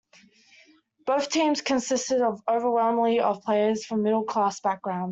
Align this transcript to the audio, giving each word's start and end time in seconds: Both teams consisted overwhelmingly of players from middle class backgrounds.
Both 1.05 1.29
teams 1.29 1.61
consisted 1.61 2.23
overwhelmingly 2.49 3.19
of 3.19 3.43
players 3.43 3.85
from 3.85 4.01
middle 4.01 4.23
class 4.23 4.59
backgrounds. 4.59 5.09